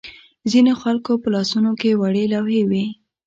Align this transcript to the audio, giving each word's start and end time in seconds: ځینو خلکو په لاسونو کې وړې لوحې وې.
ځینو 0.51 0.73
خلکو 0.81 1.11
په 1.21 1.27
لاسونو 1.35 1.71
کې 1.81 1.99
وړې 2.01 2.25
لوحې 2.33 2.61
وې. 2.69 2.85